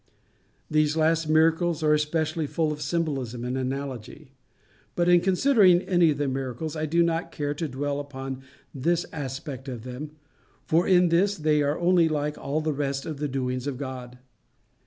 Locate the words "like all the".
12.09-12.73